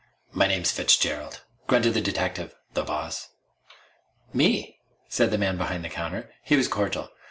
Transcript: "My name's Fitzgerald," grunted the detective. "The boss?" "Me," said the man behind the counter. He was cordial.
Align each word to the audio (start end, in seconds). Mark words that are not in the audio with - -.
"My 0.31 0.47
name's 0.47 0.71
Fitzgerald," 0.71 1.43
grunted 1.67 1.93
the 1.93 2.01
detective. 2.01 2.55
"The 2.73 2.83
boss?" 2.83 3.29
"Me," 4.33 4.79
said 5.07 5.29
the 5.29 5.37
man 5.37 5.59
behind 5.59 5.85
the 5.85 5.89
counter. 5.89 6.31
He 6.43 6.55
was 6.55 6.67
cordial. 6.67 7.09